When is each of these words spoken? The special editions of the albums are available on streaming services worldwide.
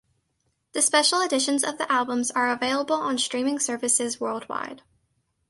The 0.71 0.81
special 0.81 1.21
editions 1.21 1.63
of 1.63 1.77
the 1.77 1.91
albums 1.91 2.31
are 2.31 2.49
available 2.49 2.95
on 2.95 3.19
streaming 3.19 3.59
services 3.59 4.19
worldwide. 4.19 4.81